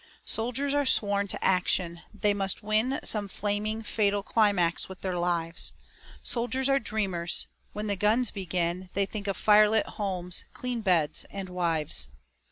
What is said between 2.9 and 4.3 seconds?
Some flaming, fatal